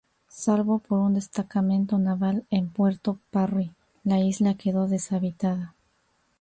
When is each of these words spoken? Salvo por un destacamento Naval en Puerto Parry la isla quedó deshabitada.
Salvo 0.29 0.79
por 0.79 0.97
un 0.97 1.13
destacamento 1.13 1.99
Naval 1.99 2.47
en 2.49 2.69
Puerto 2.71 3.19
Parry 3.29 3.71
la 4.03 4.19
isla 4.19 4.55
quedó 4.55 4.87
deshabitada. 4.87 5.75